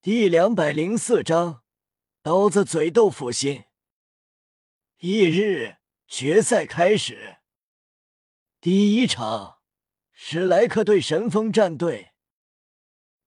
[0.00, 1.64] 第两百零四章，
[2.22, 3.64] 刀子嘴豆腐心。
[4.98, 7.38] 翌日决赛开始，
[8.60, 9.58] 第一场，
[10.12, 12.12] 史莱克对神风战队。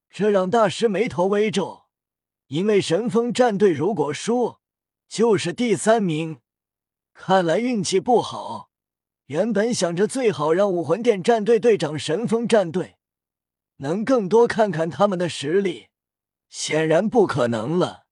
[0.10, 1.88] 这让大师眉头微皱，
[2.48, 4.60] 因为神风战队如果输，
[5.10, 6.40] 就是第三名。
[7.14, 8.72] 看来运气不好。
[9.26, 12.96] 原本想着最好让武魂殿战队队长神风战队
[13.78, 15.90] 能更多看看他们的实力，
[16.52, 18.06] 显然不可能了。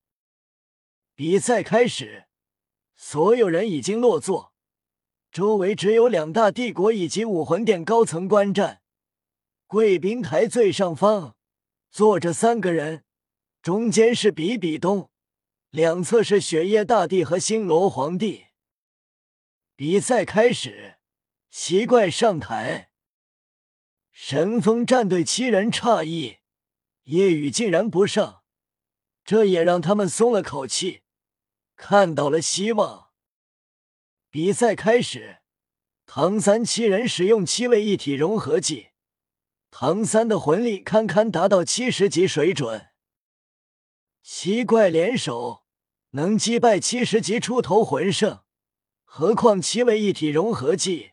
[1.14, 2.28] 比赛开始，
[2.96, 4.54] 所有人已经落座，
[5.30, 8.82] 周围只有两大帝国以及武魂殿高层观战。
[9.68, 11.36] 贵宾台最上方
[11.92, 13.04] 坐着三个人，
[13.62, 15.12] 中间是比比东，
[15.70, 18.46] 两侧是雪夜大帝和星罗皇帝。
[19.76, 20.96] 比赛开始。
[21.52, 22.92] 奇怪，上台！
[24.12, 26.38] 神风战队七人诧异，
[27.06, 28.39] 夜雨竟然不上，
[29.30, 31.04] 这也让他们松了口气，
[31.76, 33.10] 看到了希望。
[34.32, 35.38] 比赛开始，
[36.08, 38.88] 唐三七人使用七位一体融合技，
[39.70, 42.88] 唐三的魂力堪堪达到七十级水准。
[44.24, 45.64] 七怪联手
[46.14, 48.40] 能击败七十级出头魂圣，
[49.04, 51.12] 何况七位一体融合技？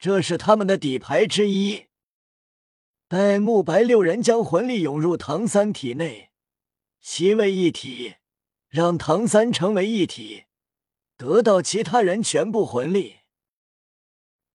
[0.00, 1.86] 这是他们的底牌之一。
[3.06, 6.32] 待慕白六人将魂力涌入唐三体内，
[7.08, 8.16] 七位一体，
[8.66, 10.46] 让唐三成为一体，
[11.16, 13.18] 得到其他人全部魂力。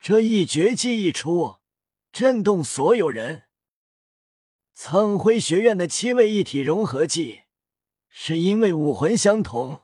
[0.02, 1.60] 这一绝技一出，
[2.12, 3.44] 震动所有人。
[4.74, 7.44] 苍辉学院的七位一体融合技，
[8.10, 9.84] 是因为武魂相同，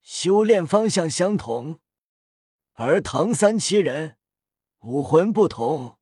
[0.00, 1.80] 修炼方向相同，
[2.74, 4.16] 而唐三七人。
[4.82, 5.98] 武魂不同，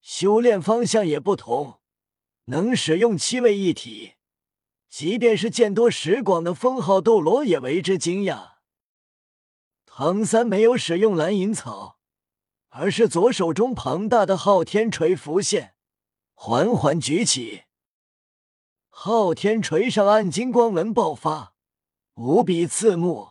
[0.00, 1.80] 修炼方向也不同，
[2.44, 4.14] 能使用七位一体，
[4.88, 8.54] 即便是见多识广的封号斗罗也为之惊讶。
[9.84, 11.98] 唐三没有使用蓝银草，
[12.68, 15.74] 而是左手中庞大的昊天锤浮现，
[16.34, 17.64] 缓缓举起，
[18.88, 21.54] 昊天锤上暗金光纹爆发，
[22.14, 23.30] 无比刺目。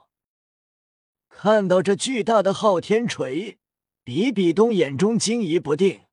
[1.29, 3.59] 看到这巨大的昊天锤。
[4.03, 6.05] 比比东眼中惊疑不定，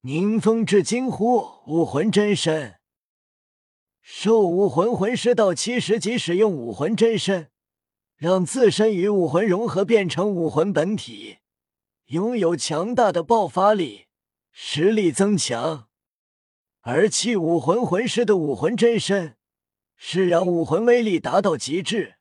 [0.00, 2.80] 宁风致惊呼：“武魂真身！
[4.06, 7.50] 兽武魂魂师到七十级，使用武魂真身，
[8.16, 11.38] 让自身与武魂融合，变成武魂本体，
[12.08, 14.04] 拥有强大的爆发力，
[14.52, 15.88] 实力增强。
[16.82, 19.38] 而弃武魂魂师的武魂真身，
[19.96, 22.16] 是让武魂威力达到极致。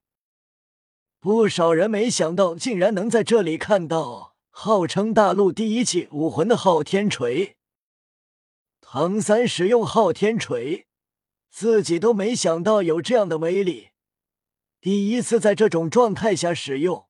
[1.20, 7.58] 不少人没想到，竟然能在这里看到。”号称大陆第一器武魂的昊天锤，
[8.80, 10.86] 唐三使用昊天锤，
[11.54, 13.90] 自己都没想到有这样的威力。
[14.82, 17.06] 第一次在这种状态下使用，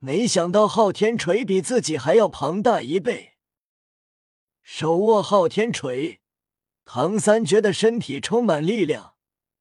[0.00, 3.34] 没想到昊天锤比自己还要庞大一倍。
[4.60, 6.20] 手握昊天锤，
[6.84, 9.14] 唐三觉得身体充满力量，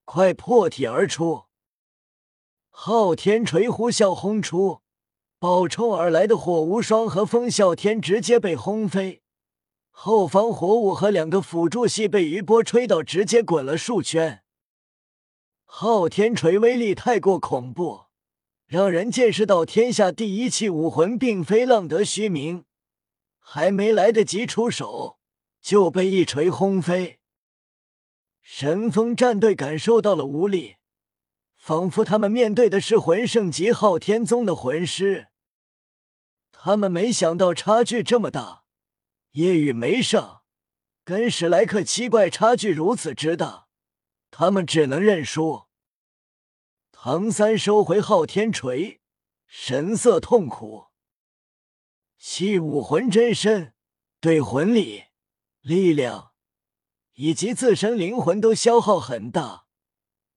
[0.05, 1.43] 快破体而出。
[2.71, 4.81] 昊天锤呼啸轰出。
[5.37, 9.21] 暴冲而来的火无双和风啸天直接被轰飞，
[10.01, 14.45] 后方火舞和两个辅助系被余波吹到，直接滚了数圈。
[15.65, 18.05] 昊天锤威力太过恐怖，
[18.65, 22.63] 让人见识到天下第一器武魂并非浪得虚名，
[23.39, 25.19] 还没来得及出手
[25.61, 27.19] 就被一锤轰飞。
[28.41, 30.77] 神风战队感受到了无力，
[31.57, 35.27] 仿佛他们面对的是魂圣级昊天宗的魂师。
[36.53, 38.63] 他们没想到差距这么大，
[39.31, 40.43] 叶雨没上，
[41.03, 43.67] 跟史莱克七怪差距如此之大，
[44.31, 45.67] 他们只能认输。
[46.91, 49.01] 唐三收回昊天锤，
[49.47, 50.87] 神色痛苦。
[52.17, 53.73] 系武魂真身
[54.19, 55.05] 对魂力、
[55.61, 56.31] 力量
[57.13, 59.65] 以及自身灵魂都消耗很大，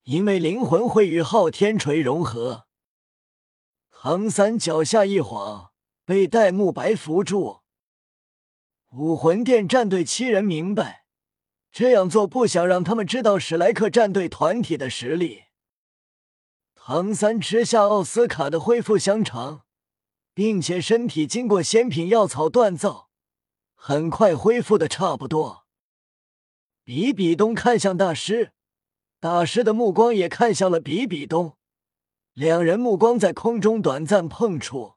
[0.02, 2.66] 因为灵魂会与昊天锤融合。
[3.90, 5.70] 唐三脚下一晃。
[6.04, 7.61] 被戴沐白扶住，
[8.94, 11.06] 武魂殿战队七人明白，
[11.70, 15.44] 这样做不想让他们知道史莱克战队团体的实力。
[16.74, 19.62] 唐三吃下奥斯卡的恢复香肠，
[20.34, 23.08] 并且身体经过仙品药草锻造，
[23.74, 25.64] 很快恢复的差不多。
[26.84, 28.52] 比比东看向大师，
[29.18, 31.56] 大师的目光也看向了比比东，
[32.34, 34.96] 两人目光在空中短暂碰触。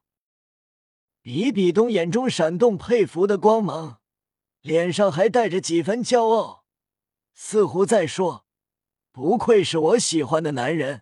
[1.26, 4.00] 比比东眼中闪动佩服的光芒，
[4.62, 6.66] 脸上还带着几分骄傲，
[7.34, 8.46] 似乎在说
[9.12, 11.02] ：“不愧是我喜欢的男人。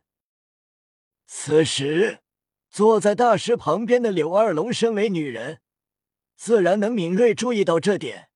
[1.26, 2.20] 此时，
[2.70, 5.60] 坐在大师旁边的柳二龙，身为女人，
[6.38, 8.30] 自然能敏锐注意到这点，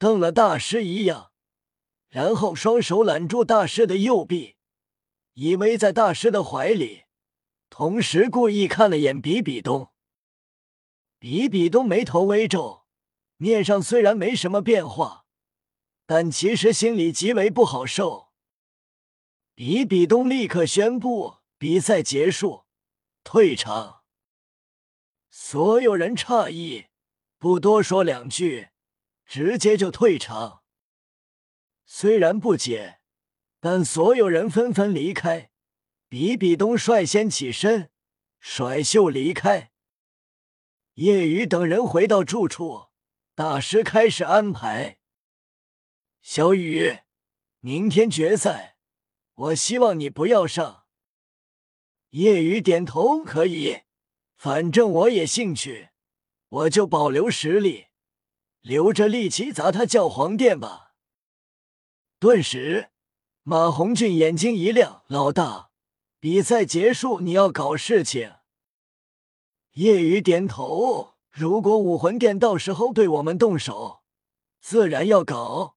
[0.00, 1.30] 瞪了大师一样，
[2.08, 4.56] 然后双手揽住大师的右臂，
[5.34, 7.04] 依偎在大师的怀里，
[7.70, 9.90] 同时故意看了眼比比东。
[11.22, 12.84] 比比东眉头微皱，
[13.36, 15.24] 面上虽然没什么变化，
[16.04, 18.32] 但其实心里极为不好受。
[19.54, 22.64] 比比东立刻宣布比赛结束，
[23.22, 24.02] 退场。
[25.30, 26.86] 所有人诧异，
[27.38, 28.70] 不多说两句，
[29.24, 30.64] 直接就退场。
[31.86, 32.98] 虽然不解，
[33.60, 35.52] 但所有人纷纷离开。
[36.08, 37.92] 比比东率先起身，
[38.40, 39.71] 甩袖离开。
[40.94, 42.88] 叶雨等人回到住处，
[43.34, 44.98] 大师开始安排。
[46.20, 46.98] 小雨，
[47.60, 48.76] 明天决赛，
[49.34, 50.84] 我希望你不要上。
[52.10, 53.84] 叶雨点头，可以，
[54.36, 55.88] 反正我也兴趣，
[56.50, 57.86] 我就保留实力，
[58.60, 60.92] 留着力气砸他教皇殿吧。
[62.18, 62.90] 顿时，
[63.42, 65.70] 马红俊眼睛一亮：“老大，
[66.20, 68.34] 比赛结束，你要搞事情。”
[69.74, 74.02] 叶雨点头，如果武魂殿到时候对我们动手，
[74.60, 75.76] 自然要搞。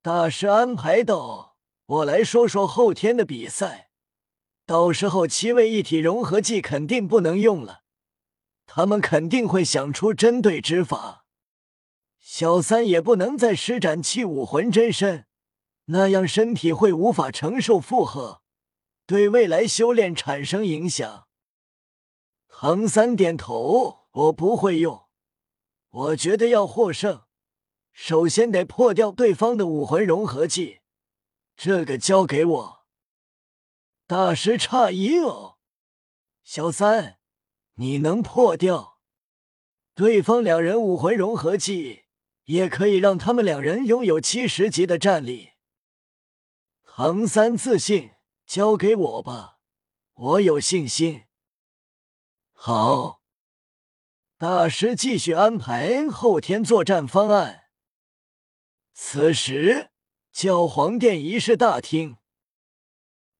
[0.00, 3.90] 大师安排道：“我来说说后天的比赛，
[4.64, 7.82] 到时候七位一体融合技肯定不能用了，
[8.66, 11.26] 他们肯定会想出针对之法。
[12.18, 15.26] 小三也不能再施展气武魂真身，
[15.86, 18.40] 那样身体会无法承受负荷，
[19.04, 21.26] 对未来修炼产生影响。”
[22.62, 25.06] 唐三点头，我不会用。
[25.88, 27.22] 我觉得要获胜，
[27.90, 30.80] 首先得破掉对方的武魂融合技，
[31.56, 32.80] 这个交给我。
[34.06, 35.56] 大师诧异哦，
[36.42, 37.16] 小三，
[37.76, 38.98] 你能破掉？
[39.94, 42.02] 对方两人武魂融合技，
[42.44, 45.52] 也可以让他们两人拥有七十级的战力。
[46.84, 48.10] 唐三自信，
[48.44, 49.60] 交给我吧，
[50.12, 51.22] 我有信心。
[52.62, 53.22] 好，
[54.36, 57.70] 大师继续安排后天作战方案。
[58.92, 59.88] 此时，
[60.30, 62.18] 教皇殿仪式大厅，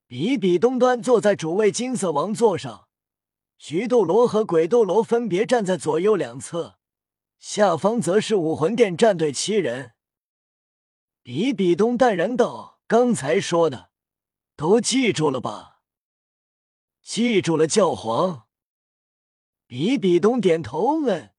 [0.06, 2.88] 比比东端坐在主位金色王座上，
[3.58, 6.78] 菊斗罗和鬼斗罗分别站在左右两侧，
[7.38, 9.92] 下方则是武魂殿战队七人。
[11.22, 13.90] 比比东淡然道：“刚才说的，
[14.56, 15.82] 都记住了吧？
[17.02, 18.44] 记住了，教皇。”
[19.70, 21.30] 比比东点头，嗯，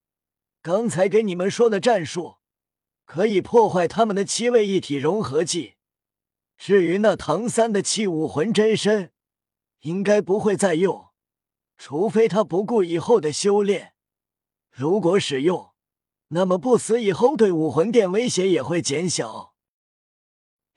[0.61, 2.37] 刚才给你们说的战术，
[3.03, 5.73] 可以破坏他们的七位一体融合技。
[6.57, 9.11] 至于那唐三的器武魂真身，
[9.81, 11.09] 应该不会再用，
[11.77, 13.95] 除非他不顾以后的修炼。
[14.69, 15.71] 如果使用，
[16.29, 19.55] 那么不死以后对武魂殿威胁也会减小。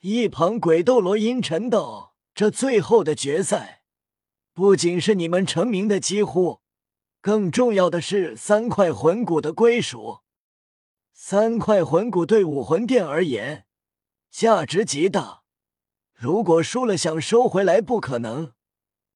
[0.00, 3.84] 一旁鬼斗罗阴沉道：“这最后的决赛，
[4.52, 6.62] 不仅是你们成名的几乎。”
[7.24, 10.18] 更重要的是三块魂骨的归属。
[11.14, 13.64] 三块魂骨对武魂殿而言
[14.30, 15.42] 价值极大，
[16.12, 18.52] 如果输了想收回来不可能。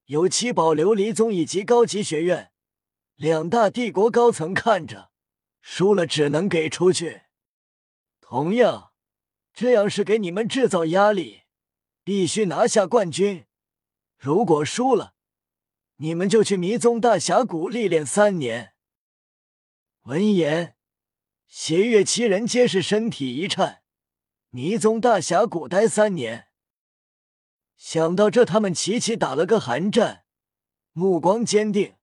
[0.07, 2.51] 有七宝琉璃宗以及高级学院
[3.15, 5.11] 两大帝国高层看着，
[5.61, 7.25] 输了只能给出去。
[8.23, 8.93] 同样，
[9.53, 11.43] 这样是给你们制造压力，
[12.03, 13.45] 必须拿下冠军。
[14.17, 15.13] 如果输了，
[16.01, 18.75] 你们就去迷踪大峡谷历练三年。
[20.03, 20.77] 闻言，
[21.49, 23.83] 邪月七人皆是身体一颤。
[24.51, 26.49] 迷踪大峡谷待三年，
[27.77, 30.25] 想到这，他们齐齐打了个寒战，
[30.93, 31.97] 目光坚定，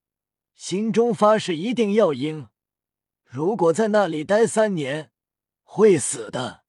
[0.54, 2.50] 心中发誓一定要赢。
[3.24, 5.12] 如果在那里待三年，
[5.64, 6.66] 会死的。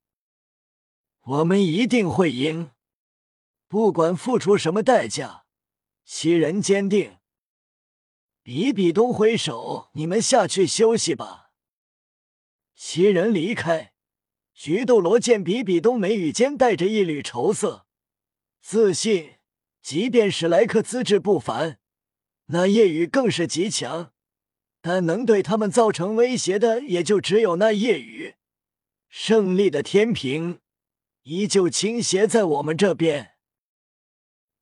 [1.22, 2.70] 我们一定会赢，
[3.66, 5.45] 不管付出什么代价。
[6.06, 7.16] 七人坚定。
[8.44, 11.50] 比比东挥手：“你们下去休息吧。”
[12.76, 13.92] 七人离开。
[14.54, 17.86] 菊斗罗见比比东眉宇间带着一缕愁色，
[18.62, 19.34] 自信，
[19.82, 21.80] 即便史莱克资质不凡，
[22.46, 24.12] 那夜雨更是极强，
[24.80, 28.36] 但能对他们造成威胁的也就只有那夜雨。
[29.08, 30.60] 胜利的天平
[31.24, 33.35] 依旧倾斜在我们这边。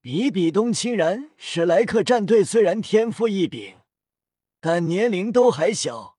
[0.05, 3.77] 比比东轻然，史莱克战队虽然天赋异禀，
[4.61, 6.19] 但年龄都还小，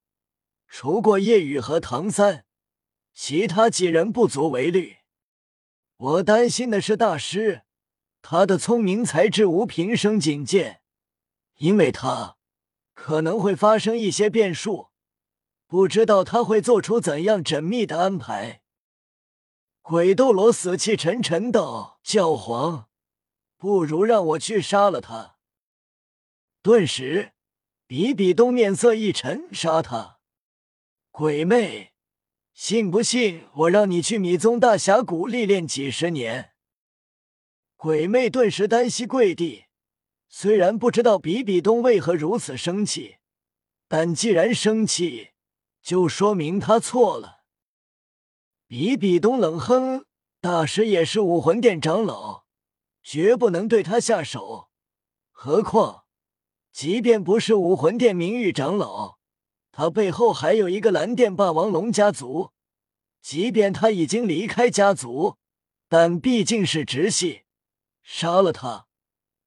[0.68, 2.46] 除过夜雨和唐三，
[3.13, 4.96] 其他几人不足为虑。
[5.98, 7.62] 我担心的是大师，
[8.24, 10.82] 他的聪明才智无平生仅见，
[11.58, 12.38] 因为他
[12.96, 14.88] 可能会发生一些变数，
[15.68, 18.63] 不知道他会做出怎样缜密的安排。
[19.84, 22.88] 鬼斗罗死气沉沉道：“教皇，
[23.58, 25.38] 不如让我去杀了他。”
[26.62, 27.34] 顿时，
[27.88, 30.20] 比比东面色一沉：“杀他？
[31.12, 31.94] 鬼魅！
[32.54, 36.54] 信不信我让你去米宗大峡谷历练几十年？”
[37.78, 39.66] 鬼魅顿时单膝跪地，
[40.28, 43.18] 虽然不知道比比东为何如此生气，
[43.88, 45.34] 但既然生气，
[45.84, 47.44] 就说明他错了。
[48.66, 50.06] 比比东冷哼
[50.42, 52.45] ：“大师也是武魂殿长老，
[53.08, 54.72] 绝不能对他下手。
[55.32, 56.06] 何况，
[56.72, 59.20] 即便不是武魂殿名誉长老，
[59.72, 62.50] 他背后还有一个蓝电霸王龙家族。
[63.22, 65.38] 即便他已经离开家族，
[65.88, 67.44] 但毕竟是直系。
[68.02, 68.88] 杀了他，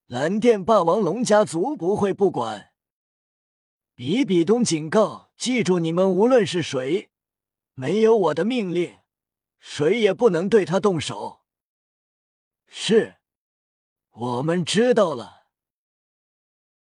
[0.07, 2.71] 蓝电霸王龙家族不会不管。”
[3.97, 7.11] 比比东警告：“记住，你们无论是谁，
[7.75, 8.99] 没有我的命令。”
[9.59, 11.41] 谁也不能对他动手。
[12.69, 13.18] 是，
[14.21, 15.38] 我们知道了。